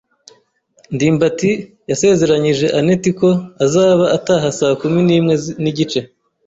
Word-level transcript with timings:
ndimbati 0.93 1.51
yasezeranyije 1.89 2.65
anet 2.79 3.03
ko 3.19 3.29
azaba 3.65 4.05
ataha 4.17 4.47
saa 4.59 4.75
kumi 4.81 4.99
nimwe 5.07 5.33
nigice. 5.63 5.99